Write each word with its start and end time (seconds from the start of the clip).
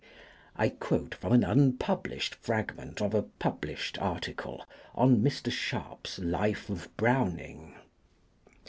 I 0.55 0.69
quote 0.69 1.13
from 1.13 1.31
an 1.31 1.43
unpublished 1.43 2.33
fragment 2.33 3.03
of 3.03 3.13
a 3.13 3.21
published 3.21 3.99
article 3.99 4.65
on 4.95 5.17
Mr. 5.21 5.51
Sharp's 5.51 6.17
'Life 6.17 6.71
of 6.71 6.89
Browning'. 6.97 7.75